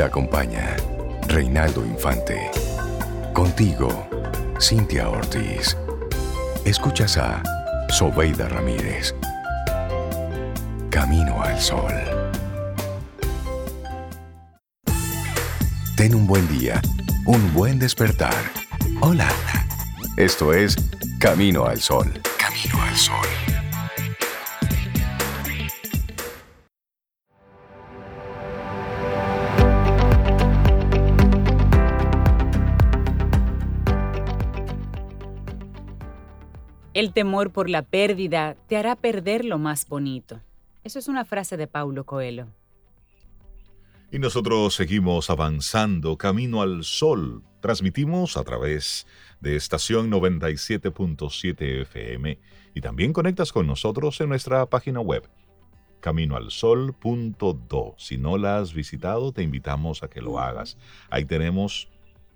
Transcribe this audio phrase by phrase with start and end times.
[0.00, 0.78] te acompaña
[1.28, 2.50] Reinaldo Infante.
[3.34, 4.08] Contigo,
[4.58, 5.76] Cintia Ortiz.
[6.64, 7.42] Escuchas a
[7.90, 9.14] Sobeida Ramírez.
[10.88, 11.92] Camino al Sol.
[15.98, 16.80] Ten un buen día,
[17.26, 18.42] un buen despertar.
[19.02, 19.28] Hola.
[20.16, 20.76] Esto es
[21.18, 22.10] Camino al Sol.
[22.38, 23.49] Camino al Sol.
[37.00, 40.42] El temor por la pérdida te hará perder lo más bonito.
[40.84, 42.48] Eso es una frase de Paulo Coelho.
[44.12, 47.42] Y nosotros seguimos avanzando camino al sol.
[47.62, 49.06] Transmitimos a través
[49.40, 52.38] de estación 97.7 FM
[52.74, 55.26] y también conectas con nosotros en nuestra página web
[56.00, 57.94] caminoalsol.do.
[57.96, 60.76] Si no la has visitado, te invitamos a que lo hagas.
[61.08, 61.88] Ahí tenemos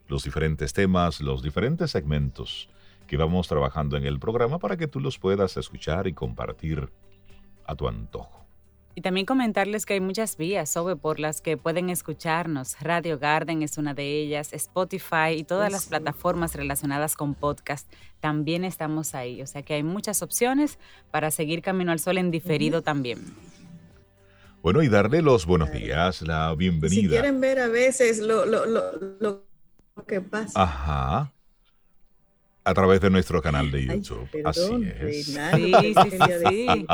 [0.09, 2.71] los diferentes temas, los diferentes segmentos
[3.07, 6.91] que vamos trabajando en el programa para que tú los puedas escuchar y compartir
[7.67, 8.45] a tu antojo.
[8.97, 12.81] Y también comentarles que hay muchas vías sobre por las que pueden escucharnos.
[12.81, 17.93] Radio Garden es una de ellas, Spotify y todas las plataformas relacionadas con podcast.
[18.21, 19.43] También estamos ahí.
[19.43, 20.79] O sea que hay muchas opciones
[21.11, 23.19] para seguir Camino al Sol en diferido también.
[24.63, 27.01] Bueno, y darle los buenos días, la bienvenida.
[27.01, 28.83] Si quieren ver a veces lo, lo, lo,
[29.21, 30.63] lo que pasa.
[30.63, 31.34] Ajá
[32.65, 34.29] a través de nuestro canal de YouTube.
[34.45, 35.27] Así es.
[35.55, 35.95] Sí, sí,
[36.49, 36.87] sí,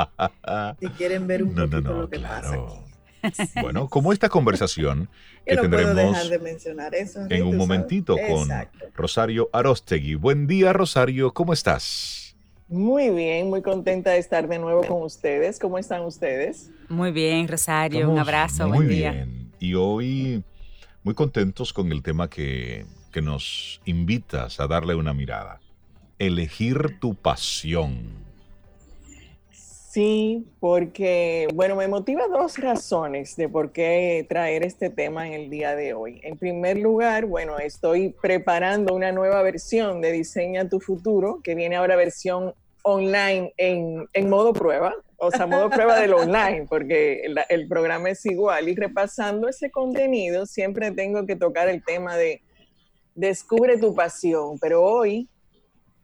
[0.81, 2.85] Si quieren ver un poquito lo que claro.
[3.23, 3.61] pasa aquí.
[3.63, 5.09] Bueno, como esta conversación
[5.47, 8.49] que no tendremos dejar de mencionar eso, en un momentito con
[8.95, 10.15] Rosario Arostegui.
[10.15, 12.37] Buen día, Rosario, ¿cómo estás?
[12.69, 15.59] Muy bien, muy contenta de estar de nuevo con ustedes.
[15.59, 16.71] ¿Cómo están ustedes?
[16.89, 19.13] Muy bien, Rosario, un abrazo, muy buen día.
[19.13, 19.53] Bien.
[19.59, 20.43] Y hoy
[21.03, 25.61] muy contentos con el tema que que nos invitas a darle una mirada.
[26.19, 28.31] Elegir tu pasión.
[29.91, 35.51] Sí, porque, bueno, me motiva dos razones de por qué traer este tema en el
[35.51, 36.21] día de hoy.
[36.23, 41.75] En primer lugar, bueno, estoy preparando una nueva versión de Diseña tu futuro, que viene
[41.75, 47.41] ahora versión online en, en modo prueba, o sea, modo prueba del online, porque el,
[47.49, 48.69] el programa es igual.
[48.69, 52.43] Y repasando ese contenido, siempre tengo que tocar el tema de
[53.15, 55.29] descubre tu pasión, pero hoy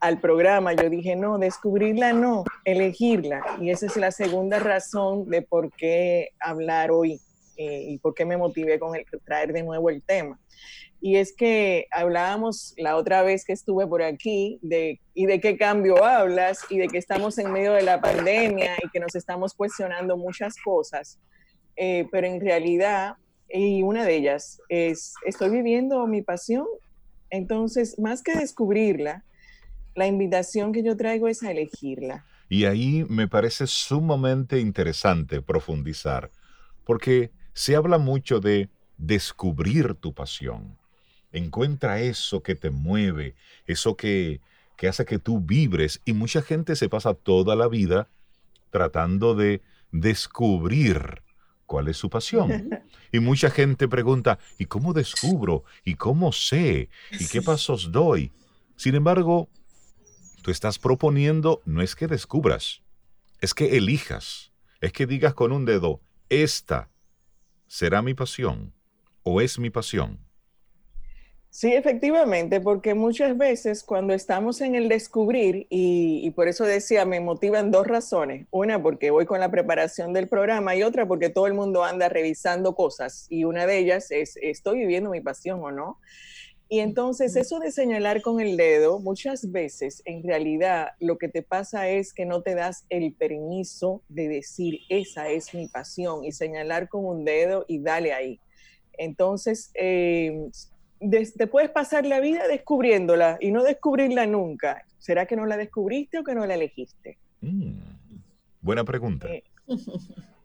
[0.00, 3.42] al programa yo dije, no, descubrirla no, elegirla.
[3.60, 7.20] Y esa es la segunda razón de por qué hablar hoy
[7.56, 10.38] eh, y por qué me motivé con el, traer de nuevo el tema.
[11.00, 15.56] Y es que hablábamos la otra vez que estuve por aquí de, y de qué
[15.56, 19.54] cambio hablas y de que estamos en medio de la pandemia y que nos estamos
[19.54, 21.18] cuestionando muchas cosas,
[21.76, 23.14] eh, pero en realidad,
[23.48, 26.66] y una de ellas es, estoy viviendo mi pasión
[27.30, 29.24] entonces, más que descubrirla,
[29.94, 32.24] la invitación que yo traigo es a elegirla.
[32.48, 36.30] Y ahí me parece sumamente interesante profundizar,
[36.84, 40.76] porque se habla mucho de descubrir tu pasión.
[41.32, 43.34] Encuentra eso que te mueve,
[43.66, 44.40] eso que,
[44.76, 46.00] que hace que tú vibres.
[46.04, 48.08] Y mucha gente se pasa toda la vida
[48.70, 49.60] tratando de
[49.90, 51.22] descubrir
[51.66, 52.70] cuál es su pasión.
[53.12, 55.64] Y mucha gente pregunta, ¿y cómo descubro?
[55.84, 56.88] ¿Y cómo sé?
[57.12, 58.32] ¿Y qué pasos doy?
[58.76, 59.48] Sin embargo,
[60.42, 62.82] tú estás proponiendo no es que descubras,
[63.40, 66.90] es que elijas, es que digas con un dedo, esta
[67.66, 68.74] será mi pasión
[69.22, 70.25] o es mi pasión.
[71.58, 77.18] Sí, efectivamente, porque muchas veces cuando estamos en el descubrir, y, por eso decía, me
[77.18, 78.46] motivan dos razones.
[78.50, 82.10] Una, porque voy con la preparación del programa y otra, porque todo el mundo anda
[82.10, 85.98] revisando cosas y una de ellas es, ¿estoy viviendo mi pasión o no?
[86.68, 91.42] Y entonces eso de señalar con el dedo, muchas veces en realidad lo que te
[91.42, 96.32] pasa es que no te das el permiso de decir, esa es mi pasión y
[96.32, 98.40] señalar con un dedo y dale ahí.
[98.98, 100.50] Entonces, eh,
[100.98, 104.84] te puedes pasar la vida descubriéndola y no descubrirla nunca.
[104.98, 107.18] ¿Será que no la descubriste o que no la elegiste?
[107.40, 107.78] Mm,
[108.60, 109.28] buena pregunta.
[109.28, 109.44] Eh,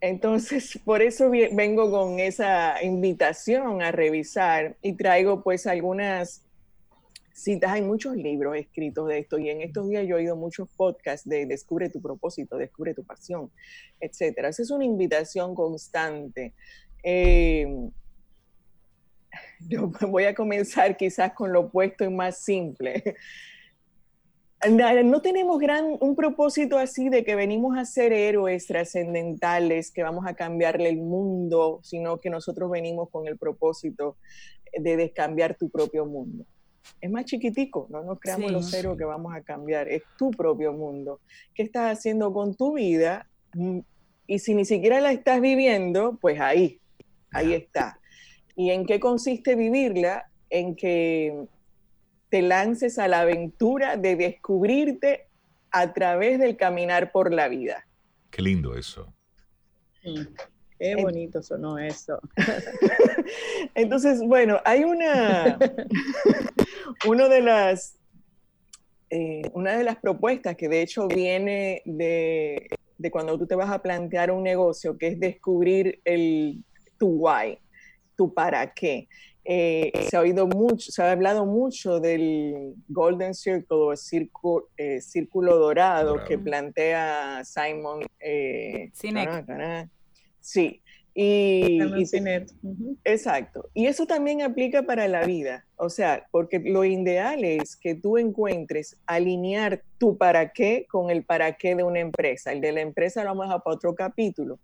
[0.02, 6.44] entonces, por eso vengo con esa invitación a revisar y traigo pues algunas
[7.34, 7.72] citas.
[7.72, 11.28] Hay muchos libros escritos de esto y en estos días yo he oído muchos podcasts
[11.28, 13.52] de Descubre tu propósito, Descubre tu pasión,
[14.00, 14.50] etcétera.
[14.50, 16.54] Esa es una invitación constante.
[17.04, 17.90] Eh,
[19.70, 23.16] yo voy a comenzar quizás con lo opuesto y más simple.
[24.70, 30.26] no tenemos gran, un propósito así de que venimos a ser héroes trascendentales, que vamos
[30.28, 34.18] a cambiarle el mundo, sino que nosotros venimos con el propósito
[34.78, 36.46] de descambiar tu propio mundo.
[37.00, 40.74] Es más chiquitico, no nos creamos los héroes que vamos a cambiar, es tu propio
[40.74, 41.20] mundo.
[41.54, 43.28] ¿Qué estás haciendo con tu vida?
[43.54, 43.80] Mm,
[44.28, 46.80] y si ni siquiera la estás viviendo, pues ahí,
[47.32, 48.01] ahí está.
[48.62, 50.30] ¿Y en qué consiste vivirla?
[50.52, 51.48] En que
[52.30, 55.26] te lances a la aventura de descubrirte
[55.72, 57.88] a través del caminar por la vida.
[58.30, 59.12] Qué lindo eso.
[60.78, 62.20] qué bonito sonó eso.
[63.74, 65.58] Entonces, bueno, hay una,
[67.08, 67.98] uno de las,
[69.10, 72.68] eh, una de las propuestas que de hecho viene de,
[73.00, 76.64] de, cuando tú te vas a plantear un negocio, que es descubrir el,
[77.00, 77.58] tu why,
[78.22, 79.08] tu para qué.
[79.44, 85.02] Eh, se ha oído mucho, se ha hablado mucho del Golden Circle o círculo, eh,
[85.02, 88.92] círculo dorado, que plantea Simon eh,
[90.40, 90.82] Sí,
[91.14, 91.80] y,
[93.04, 93.70] exacto.
[93.74, 95.66] Y eso también aplica para la vida.
[95.76, 101.24] O sea, porque lo ideal es que tú encuentres alinear tu para qué con el
[101.24, 102.54] para qué de una empresa.
[102.54, 104.60] El de la empresa lo vamos a para otro capítulo.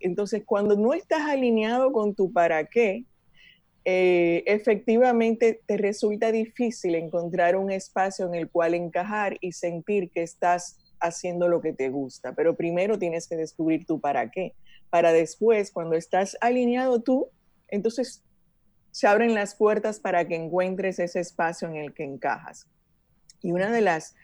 [0.00, 3.04] entonces, cuando no estás alineado con tu para qué,
[3.84, 10.22] eh, efectivamente te resulta difícil encontrar un espacio en el cual encajar y sentir que
[10.22, 12.34] estás haciendo lo que te gusta.
[12.34, 14.54] Pero primero tienes que descubrir tú para qué.
[14.90, 17.30] Para después, cuando estás alineado tú,
[17.68, 18.24] entonces
[18.90, 22.66] se abren las puertas para que encuentres ese espacio en el que encajas.
[23.42, 24.14] Y una de las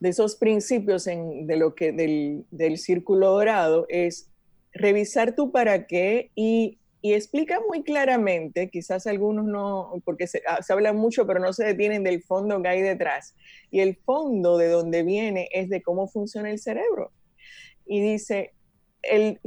[0.00, 4.30] de esos principios de lo que del, del círculo dorado es
[4.72, 10.72] revisar tu para qué y y explica muy claramente, quizás algunos no, porque ah, se,
[10.72, 13.36] habla mucho, pero no se detienen del fondo que hay detrás.
[13.70, 17.12] Y el fondo de donde viene es de cómo funciona el cerebro.
[17.86, 18.52] Y dice,
[19.10, 19.40] el,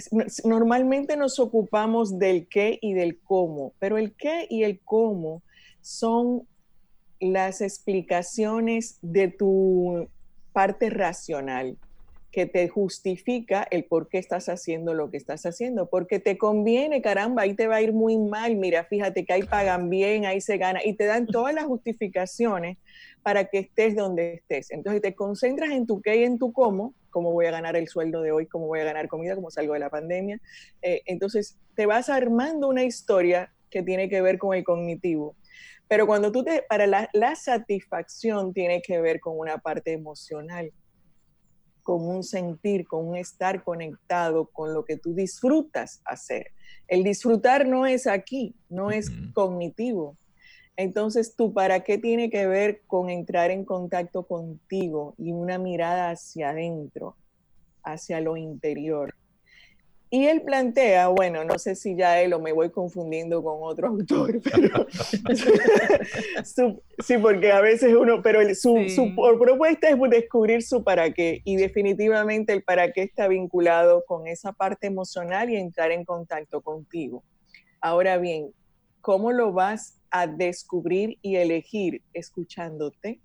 [0.44, 5.42] normalmente nos ocupamos del qué y del cómo, pero el qué y el cómo
[5.82, 6.48] son
[7.20, 10.08] las explicaciones de tu
[10.54, 11.78] parte racional
[12.32, 17.02] que te justifica el por qué estás haciendo lo que estás haciendo, porque te conviene,
[17.02, 20.40] caramba, ahí te va a ir muy mal, mira, fíjate que ahí pagan bien, ahí
[20.40, 22.78] se gana, y te dan todas las justificaciones
[23.22, 24.72] para que estés donde estés.
[24.72, 27.88] Entonces te concentras en tu qué y en tu cómo, cómo voy a ganar el
[27.88, 30.42] sueldo de hoy, cómo voy a ganar comida, cómo salgo de la pandemia.
[30.82, 35.36] Eh, entonces te vas armando una historia que tiene que ver con el cognitivo.
[35.88, 40.72] Pero cuando tú te, para la, la satisfacción tiene que ver con una parte emocional
[41.84, 46.52] con un sentir, con un estar conectado con lo que tú disfrutas hacer.
[46.88, 50.18] El disfrutar no es aquí, no es cognitivo.
[50.78, 56.12] Entonces, ¿tú para qué tiene que ver con entrar en contacto contigo y una mirada
[56.12, 57.16] hacia adentro,
[57.84, 59.14] hacia lo interior?
[60.14, 63.88] Y él plantea, bueno, no sé si ya él o me voy confundiendo con otro
[63.88, 64.86] autor, pero
[67.00, 71.56] sí, porque a veces uno, pero su, su, propuesta es descubrir su para qué y
[71.56, 77.24] definitivamente el para qué está vinculado con esa parte emocional y entrar en contacto contigo.
[77.80, 78.52] Ahora bien,
[79.00, 83.20] ¿cómo lo vas a descubrir y elegir escuchándote?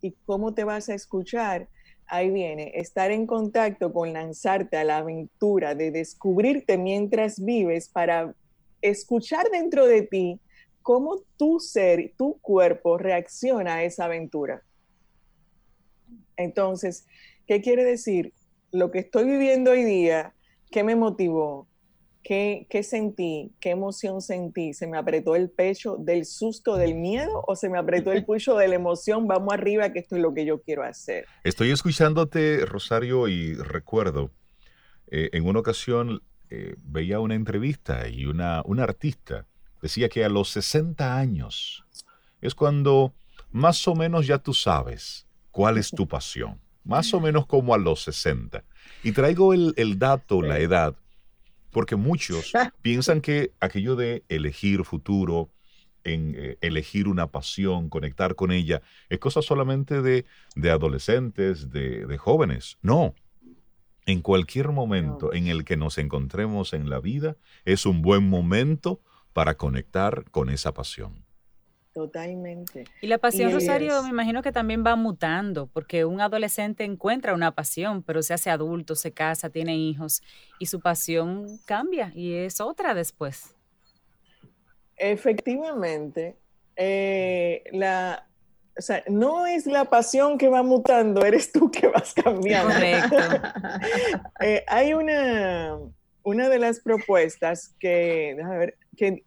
[0.00, 1.68] ¿Y cómo te vas a escuchar?
[2.10, 8.34] ahí viene, estar en contacto con lanzarte a la aventura de descubrirte mientras vives para
[8.82, 10.40] escuchar dentro de ti
[10.82, 14.62] cómo tu ser, tu cuerpo reacciona a esa aventura.
[16.36, 17.06] Entonces,
[17.46, 18.32] ¿qué quiere decir?
[18.72, 20.34] Lo que estoy viviendo hoy día,
[20.70, 21.68] ¿qué me motivó?
[22.30, 23.50] ¿Qué, sentí?
[23.58, 24.72] ¿Qué emoción sentí?
[24.72, 28.54] ¿Se me apretó el pecho del susto, del miedo o se me apretó el pecho
[28.54, 29.26] de la emoción?
[29.26, 31.26] Vamos arriba, que esto es lo que yo quiero hacer.
[31.42, 34.30] Estoy escuchándote, Rosario, y recuerdo,
[35.10, 39.46] eh, en una ocasión eh, veía una entrevista y una, una artista
[39.82, 41.84] decía que a los 60 años
[42.40, 43.12] es cuando
[43.50, 47.78] más o menos ya tú sabes cuál es tu pasión, más o menos como a
[47.78, 48.62] los 60.
[49.02, 50.94] Y traigo el, el dato, la edad
[51.70, 55.50] porque muchos piensan que aquello de elegir futuro,
[56.04, 60.24] en eh, elegir una pasión, conectar con ella, es cosa solamente de,
[60.70, 62.78] adolescentes, de, jóvenes.
[62.82, 63.14] No.
[64.06, 69.00] En cualquier momento en el que nos encontremos en la vida, es un buen momento
[69.32, 71.24] para conectar con esa pasión.
[71.92, 72.84] Totalmente.
[73.00, 77.52] Y la pasión, Rosario, me imagino que también va mutando, porque un adolescente encuentra una
[77.52, 80.22] pasión, pero se hace adulto, se casa, tiene hijos,
[80.60, 83.56] y su pasión cambia y es otra después.
[84.96, 86.36] Efectivamente,
[86.76, 88.28] eh, la,
[88.78, 92.72] o sea, no es la pasión que va mutando, eres tú que vas cambiando.
[92.72, 93.16] Correcto.
[94.42, 95.76] Eh, hay una,
[96.22, 99.24] una de las propuestas que, déjame ver, que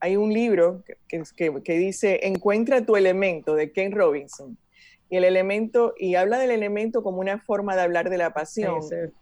[0.00, 4.56] hay un libro que, que, que dice Encuentra tu elemento de Ken Robinson.
[5.08, 8.82] Y el elemento, y habla del elemento como una forma de hablar de la pasión.
[8.82, 9.12] Sí, sí.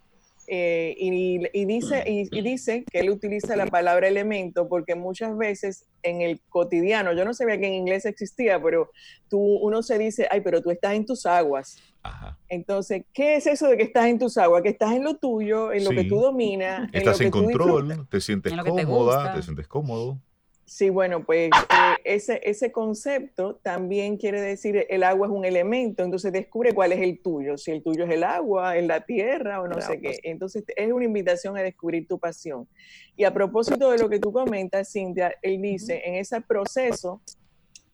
[0.46, 5.34] Eh, y, y dice, y, y dice que él utiliza la palabra elemento porque muchas
[5.38, 8.90] veces en el cotidiano, yo no sabía que en inglés existía, pero
[9.30, 11.78] tú, uno se dice, ay, pero tú estás en tus aguas.
[12.02, 12.38] Ajá.
[12.50, 14.62] Entonces, ¿qué es eso de que estás en tus aguas?
[14.62, 16.90] Que estás en lo tuyo, en lo que tú dominas.
[16.92, 19.34] en Estás lo en que control, te sientes En lo que te cómoda, gusta.
[19.34, 20.18] te sientes cómodo.
[20.66, 26.02] Sí, bueno, pues eh, ese, ese concepto también quiere decir el agua es un elemento,
[26.02, 29.60] entonces descubre cuál es el tuyo, si el tuyo es el agua, es la tierra
[29.60, 30.18] o no sé qué.
[30.22, 32.66] Entonces es una invitación a descubrir tu pasión.
[33.14, 37.20] Y a propósito de lo que tú comentas, Cintia, él dice, en ese proceso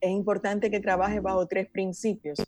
[0.01, 2.39] es importante que trabajes bajo tres principios.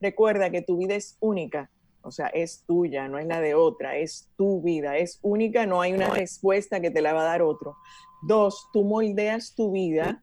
[0.00, 1.70] Recuerda que tu vida es única,
[2.02, 5.80] o sea, es tuya, no es la de otra, es tu vida, es única, no
[5.80, 7.76] hay una respuesta que te la va a dar otro.
[8.22, 10.22] Dos, tú moldeas tu vida.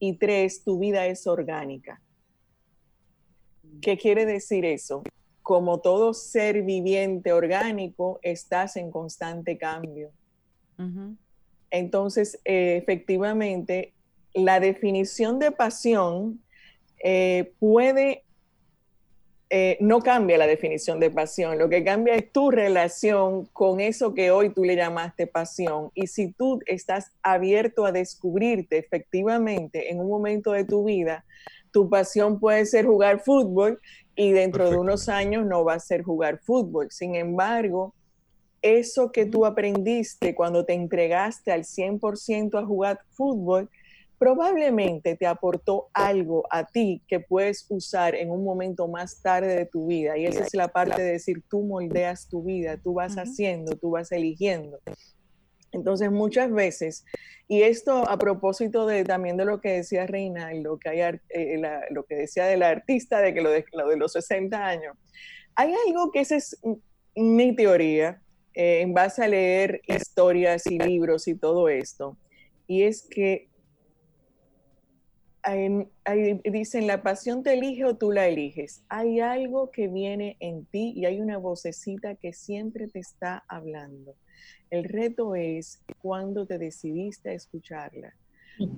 [0.00, 2.00] Y tres, tu vida es orgánica.
[3.80, 5.02] ¿Qué quiere decir eso?
[5.42, 10.12] Como todo ser viviente orgánico, estás en constante cambio.
[11.70, 13.92] Entonces, eh, efectivamente,
[14.34, 16.40] la definición de pasión
[17.02, 18.24] eh, puede,
[19.50, 24.12] eh, no cambia la definición de pasión, lo que cambia es tu relación con eso
[24.12, 25.90] que hoy tú le llamaste pasión.
[25.94, 31.24] Y si tú estás abierto a descubrirte efectivamente en un momento de tu vida,
[31.70, 33.80] tu pasión puede ser jugar fútbol
[34.14, 36.88] y dentro de unos años no va a ser jugar fútbol.
[36.90, 37.94] Sin embargo,
[38.60, 43.70] eso que tú aprendiste cuando te entregaste al 100% a jugar fútbol,
[44.18, 49.66] probablemente te aportó algo a ti que puedes usar en un momento más tarde de
[49.66, 50.18] tu vida.
[50.18, 53.90] Y esa es la parte de decir, tú moldeas tu vida, tú vas haciendo, tú
[53.90, 54.80] vas eligiendo.
[55.70, 57.04] Entonces, muchas veces,
[57.46, 61.00] y esto a propósito de también de lo que decía Reina, y lo que, hay,
[61.28, 64.66] eh, la- lo que decía del artista, de que lo de, lo de los 60
[64.66, 64.96] años,
[65.54, 66.58] hay algo que esa es
[67.14, 68.20] mi teoría,
[68.54, 72.16] eh, en base a leer historias y libros y todo esto,
[72.66, 73.47] y es que
[75.52, 78.82] hay- dicen, la pasión te elige o tú la eliges.
[78.88, 84.14] Hay algo que viene en ti y hay una vocecita que siempre te está hablando.
[84.70, 88.14] El reto es cuando te decidiste a escucharla.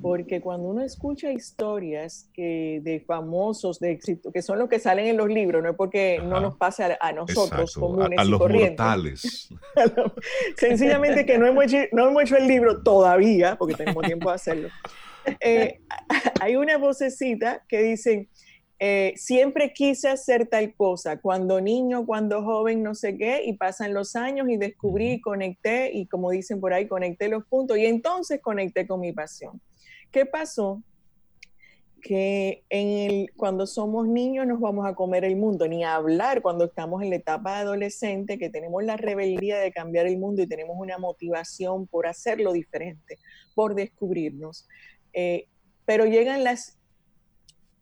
[0.02, 5.06] Porque cuando uno escucha historias que, de famosos de éxito, que son los que salen
[5.06, 6.40] en los libros, no es porque no Ajá.
[6.42, 8.78] nos pasa a, a nosotros Exacto, a, comunes a y los corrientes.
[8.78, 9.48] mortales.
[10.56, 14.34] Sencillamente que no hemos, hecho, no hemos hecho el libro todavía, porque tenemos tiempo de
[14.34, 14.68] hacerlo.
[15.40, 15.80] Eh,
[16.40, 18.28] hay una vocecita que dice,
[18.78, 23.92] eh, siempre quise hacer tal cosa, cuando niño, cuando joven, no sé qué, y pasan
[23.92, 28.40] los años y descubrí, conecté, y como dicen por ahí, conecté los puntos, y entonces
[28.40, 29.60] conecté con mi pasión.
[30.10, 30.82] ¿Qué pasó?
[32.00, 36.42] que en el, cuando somos niños nos vamos a comer el mundo, ni a hablar
[36.42, 40.46] cuando estamos en la etapa adolescente, que tenemos la rebeldía de cambiar el mundo y
[40.46, 43.18] tenemos una motivación por hacerlo diferente,
[43.54, 44.66] por descubrirnos.
[45.12, 45.46] Eh,
[45.84, 46.78] pero llegan las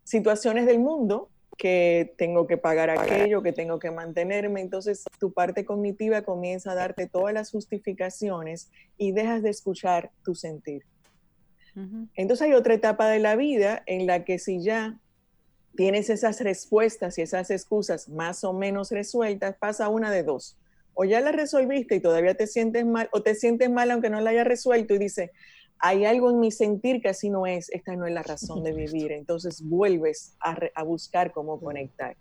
[0.03, 5.65] situaciones del mundo que tengo que pagar aquello, que tengo que mantenerme, entonces tu parte
[5.65, 10.85] cognitiva comienza a darte todas las justificaciones y dejas de escuchar tu sentir.
[12.15, 14.99] Entonces hay otra etapa de la vida en la que si ya
[15.75, 20.57] tienes esas respuestas y esas excusas más o menos resueltas, pasa una de dos.
[20.93, 24.19] O ya la resolviste y todavía te sientes mal, o te sientes mal aunque no
[24.19, 25.29] la hayas resuelto y dices,
[25.79, 28.73] hay algo en mi sentir que así no es, esta no es la razón de
[28.73, 29.11] vivir.
[29.11, 32.15] Entonces vuelves a, re- a buscar cómo conectar.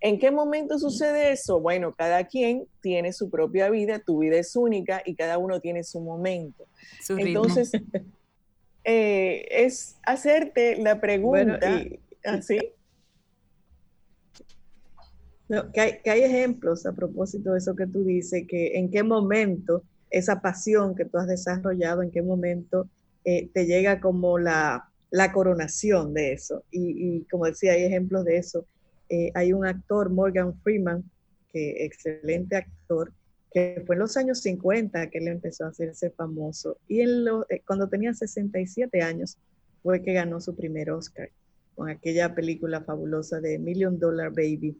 [0.00, 1.60] ¿En qué momento sucede eso?
[1.60, 5.84] Bueno, cada quien tiene su propia vida, tu vida es única y cada uno tiene
[5.84, 6.66] su momento.
[7.02, 7.18] Su.
[7.18, 7.72] Entonces,
[8.84, 11.70] eh, es hacerte la Bueno, pregunta.
[11.82, 12.58] y- ¿así?
[15.48, 18.90] No, que, hay, que hay ejemplos a propósito de eso que tú dices, que en
[18.90, 22.88] qué momento esa pasión que tú has desarrollado, en qué momento
[23.24, 26.64] eh, te llega como la, la coronación de eso.
[26.70, 28.66] Y, y como decía, hay ejemplos de eso.
[29.08, 31.04] Eh, hay un actor, Morgan Freeman,
[31.52, 33.12] que excelente actor,
[33.52, 36.78] que fue en los años 50 que él empezó a hacerse famoso.
[36.86, 39.36] Y en lo, eh, cuando tenía 67 años
[39.82, 41.30] fue que ganó su primer Oscar
[41.74, 44.76] con aquella película fabulosa de Million Dollar Baby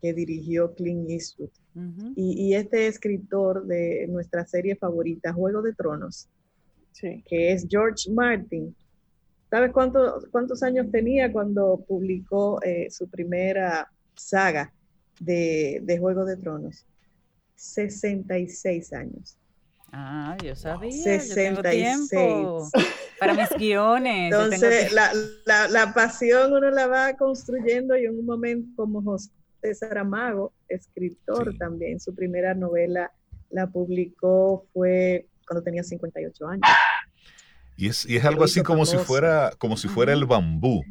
[0.00, 1.50] que dirigió Clint Eastwood.
[2.16, 6.28] Y, y este escritor de nuestra serie favorita, Juego de Tronos,
[6.92, 7.24] Sí.
[7.26, 8.74] que es George Martin,
[9.52, 14.72] ¿Sabes cuántos, cuántos años tenía cuando publicó eh, su primera saga
[15.20, 16.86] de, de Juego de Tronos?
[17.56, 19.36] 66 años.
[19.92, 20.90] Ah, yo sabía.
[20.90, 22.08] 66.
[22.08, 22.66] tiempo
[23.20, 24.32] para mis guiones.
[24.32, 25.12] Entonces, la,
[25.44, 29.30] la, la, pasión uno la va construyendo y en un momento como José
[29.74, 33.12] Saramago, escritor también, su primera novela
[33.50, 36.62] la publicó fue cuando tenía 58 años.
[37.76, 40.82] Y es, y es algo así como si fuera, como si fuera el bambú.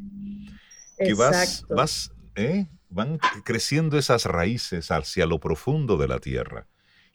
[0.98, 2.66] Que vas, vas, ¿eh?
[2.88, 6.66] van creciendo esas raíces hacia lo profundo de la tierra.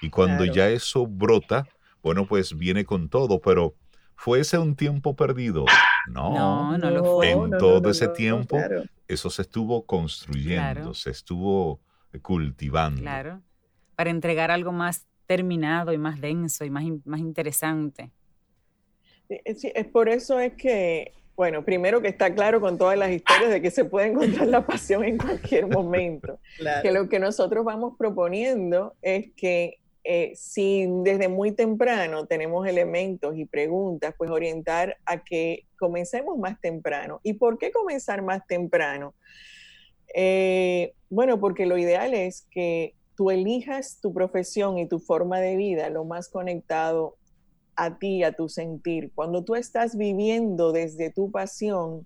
[0.02, 1.68] Y cuando ya eso brota,
[2.04, 3.76] bueno, pues viene con todo, pero
[4.16, 5.66] ¿fue ese un tiempo perdido?
[6.08, 7.32] No, no, lo fue.
[7.32, 8.58] En todo ese tiempo,
[9.08, 11.80] eso se estuvo construyendo, se estuvo
[12.22, 13.02] cultivando.
[13.02, 13.42] Claro,
[13.96, 18.10] para entregar algo más terminado y más denso y más, más interesante.
[19.56, 23.52] Sí, es por eso es que, bueno, primero que está claro con todas las historias
[23.52, 26.40] de que se puede encontrar la pasión en cualquier momento.
[26.82, 33.38] Que lo que nosotros vamos proponiendo es que eh, si desde muy temprano tenemos elementos
[33.38, 37.20] y preguntas, pues orientar a que comencemos más temprano.
[37.24, 39.14] ¿Y por qué comenzar más temprano?
[40.16, 45.56] Eh, bueno, porque lo ideal es que tú elijas tu profesión y tu forma de
[45.56, 47.18] vida lo más conectado
[47.76, 49.12] a ti, a tu sentir.
[49.14, 52.06] Cuando tú estás viviendo desde tu pasión,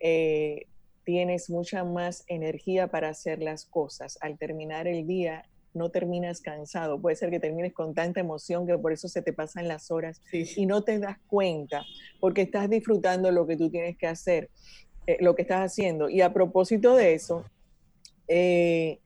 [0.00, 0.66] eh,
[1.04, 4.18] tienes mucha más energía para hacer las cosas.
[4.20, 7.00] Al terminar el día, no terminas cansado.
[7.00, 10.20] Puede ser que termines con tanta emoción que por eso se te pasan las horas
[10.32, 11.84] y no te das cuenta
[12.20, 14.50] porque estás disfrutando lo que tú tienes que hacer,
[15.06, 16.08] eh, lo que estás haciendo.
[16.08, 17.44] Y a propósito de eso,
[18.26, 18.98] eh,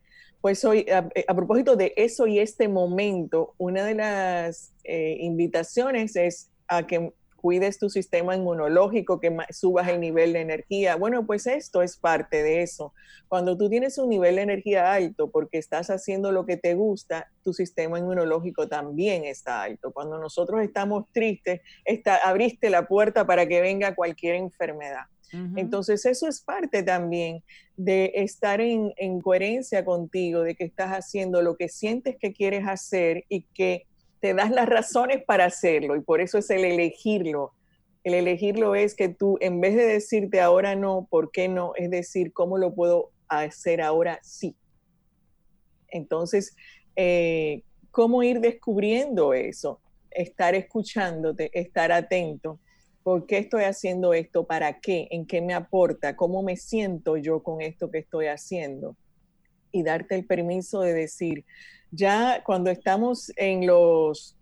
[0.43, 6.51] pues hoy, a, propósito de eso y este momento, una de las eh, invitaciones es
[6.67, 10.95] a que cuides tu sistema inmunológico, que subas el nivel de energía.
[10.97, 12.95] Bueno, pues esto es parte de eso.
[13.29, 17.31] Cuando tú tienes un nivel de energía alto porque estás haciendo lo que te gusta,
[17.43, 19.93] tu sistema inmunológico también está alto.
[19.93, 25.03] Cuando nosotros estamos tristes, está, abriste la puerta para que venga cualquier enfermedad.
[25.57, 27.43] Entonces eso es parte también
[27.75, 32.69] de estar en, en coherencia contigo, de que estás haciendo lo que sientes que quieres
[32.69, 33.87] hacer y que
[34.23, 37.53] te das las razones para hacerlo y por eso es el elegirlo.
[38.05, 41.73] El elegirlo es que tú, en vez de decirte ahora no, ¿por qué no?
[41.75, 44.55] Es decir, ¿cómo lo puedo hacer ahora sí?
[45.89, 46.55] Entonces,
[46.95, 49.81] eh, ¿cómo ir descubriendo eso?
[50.13, 52.61] Estar escuchándote, estar atento.
[53.03, 54.47] ¿Por qué estoy haciendo esto?
[54.47, 55.09] ¿Para qué?
[55.11, 56.15] ¿En qué me aporta?
[56.15, 58.97] ¿Cómo me siento yo con esto que estoy haciendo?
[59.73, 61.45] Y darte el permiso de decir,
[61.91, 64.37] ya cuando estamos en los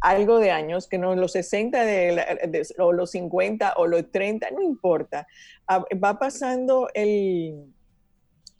[0.00, 1.84] algo de años, que no los 60
[2.78, 5.26] o los 50 o los 30, no importa,
[5.68, 7.72] va pasando el,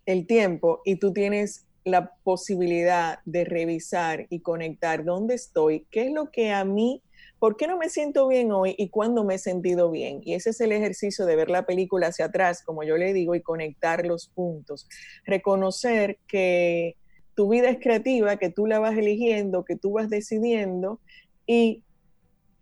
[0.07, 6.12] el tiempo y tú tienes la posibilidad de revisar y conectar dónde estoy, qué es
[6.12, 7.03] lo que a mí,
[7.38, 10.20] por qué no me siento bien hoy y cuándo me he sentido bien.
[10.24, 13.35] Y ese es el ejercicio de ver la película hacia atrás, como yo le digo,
[13.35, 14.88] y conectar los puntos.
[15.24, 16.96] Reconocer que
[17.35, 21.01] tu vida es creativa, que tú la vas eligiendo, que tú vas decidiendo
[21.46, 21.85] y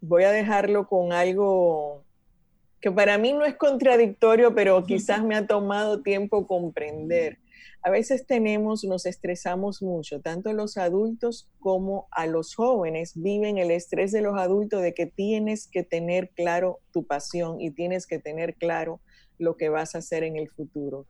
[0.03, 2.05] voy a dejarlo con algo
[2.81, 7.39] que para mí no es contradictorio, pero quizás me ha tomado tiempo comprender.
[7.87, 13.71] A veces tenemos, nos estresamos mucho, tanto los adultos como a los jóvenes viven el
[13.71, 18.19] estrés de los adultos de que tienes que tener claro tu pasión y tienes que
[18.19, 18.99] tener claro
[19.39, 21.07] lo que vas a hacer en el futuro.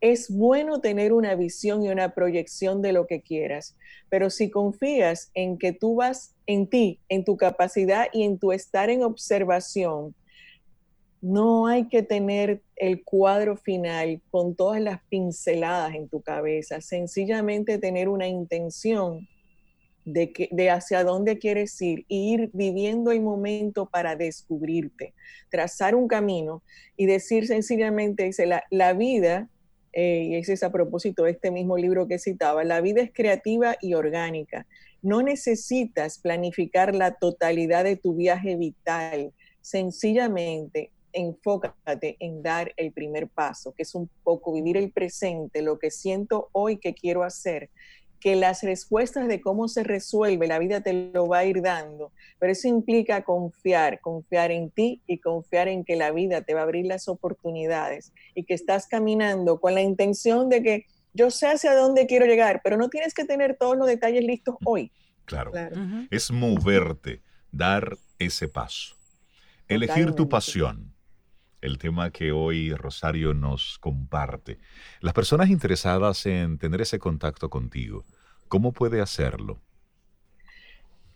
[0.00, 3.76] Es bueno tener una visión y una proyección de lo que quieras,
[4.08, 8.52] pero si confías en que tú vas en ti, en tu capacidad y en tu
[8.52, 10.14] estar en observación,
[11.20, 17.78] no hay que tener el cuadro final con todas las pinceladas en tu cabeza, sencillamente
[17.78, 19.28] tener una intención
[20.06, 25.12] de, que, de hacia dónde quieres ir e ir viviendo el momento para descubrirte,
[25.50, 26.62] trazar un camino
[26.96, 29.50] y decir sencillamente, dice, la, la vida
[29.92, 33.10] eh, y ese es a propósito de este mismo libro que citaba, la vida es
[33.12, 34.66] creativa y orgánica.
[35.02, 43.28] No necesitas planificar la totalidad de tu viaje vital, sencillamente enfócate en dar el primer
[43.28, 47.70] paso, que es un poco vivir el presente, lo que siento hoy que quiero hacer,
[48.20, 52.12] que las respuestas de cómo se resuelve, la vida te lo va a ir dando,
[52.38, 56.60] pero eso implica confiar, confiar en ti y confiar en que la vida te va
[56.60, 61.48] a abrir las oportunidades y que estás caminando con la intención de que yo sé
[61.48, 64.92] hacia dónde quiero llegar, pero no tienes que tener todos los detalles listos hoy.
[65.24, 65.52] Claro,
[66.10, 68.96] es moverte, dar ese paso,
[69.66, 70.89] elegir tu pasión,
[71.60, 74.58] el tema que hoy Rosario nos comparte.
[75.00, 78.04] Las personas interesadas en tener ese contacto contigo,
[78.48, 79.60] ¿cómo puede hacerlo?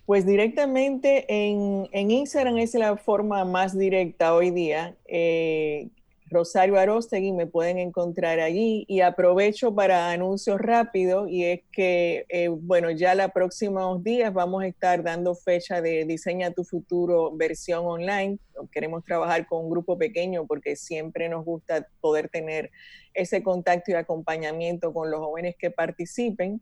[0.07, 4.97] Pues directamente en, Instagram es la forma más directa hoy día.
[5.07, 5.89] Eh,
[6.35, 12.49] Rosario Arostegui, me pueden encontrar allí y aprovecho para anuncios rápidos y es que, eh,
[12.49, 17.87] bueno, ya los próximos días vamos a estar dando fecha de Diseña tu futuro versión
[17.87, 18.39] online.
[18.73, 22.71] Queremos trabajar con un grupo pequeño porque siempre nos gusta poder tener
[23.15, 26.61] ese contacto y acompañamiento con los jóvenes que participen.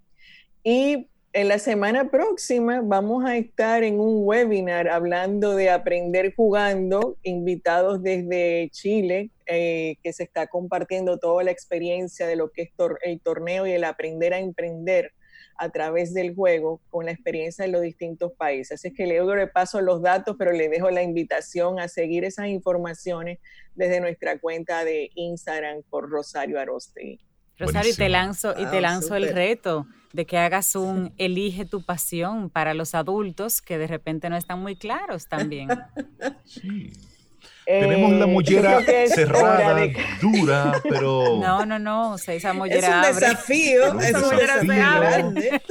[0.63, 7.17] Y en la semana próxima vamos a estar en un webinar hablando de aprender jugando,
[7.23, 12.71] invitados desde Chile, eh, que se está compartiendo toda la experiencia de lo que es
[13.03, 15.13] el torneo y el aprender a emprender
[15.57, 18.73] a través del juego con la experiencia de los distintos países.
[18.73, 22.25] Así es que le doy paso los datos, pero le dejo la invitación a seguir
[22.25, 23.39] esas informaciones
[23.75, 27.21] desde nuestra cuenta de Instagram por Rosario Aroste.
[27.59, 31.65] Rosario, y te lanzo, y te ah, lanzo el reto de que hagas un elige
[31.65, 35.69] tu pasión para los adultos que de repente no están muy claros también.
[36.45, 36.93] Sí.
[37.65, 39.87] Tenemos la eh, mollera cerrada,
[40.21, 41.39] dura, pero.
[41.39, 42.13] No, no, no.
[42.13, 43.09] O sea, esa mollera.
[43.09, 44.01] Es un desafío.
[44.01, 45.63] esa mollera se abre.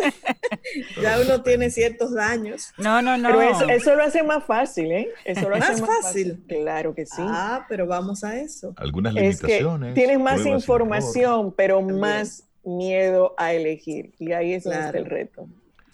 [1.01, 2.71] ya uno tiene ciertos daños.
[2.77, 3.29] No, no, no.
[3.29, 5.09] Pero eso, lo hace más fácil, ¿eh?
[5.25, 6.43] Eso lo hace más, fácil.
[6.47, 7.21] Claro que sí.
[7.21, 8.73] Ah, pero vamos a eso.
[8.77, 9.93] Algunas limitaciones.
[9.93, 14.13] tienes más información, pero más miedo a elegir.
[14.19, 15.47] Y ahí es donde está el reto.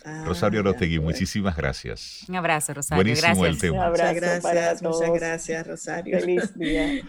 [0.06, 2.24] Ah, Rosario Rostegui, muchísimas gracias.
[2.30, 3.04] Un abrazo, Rosario.
[3.04, 3.90] Buenísimo el tema.
[3.90, 6.20] muchas gracias, muchas gracias, Rosario.
[6.20, 7.02] Feliz día.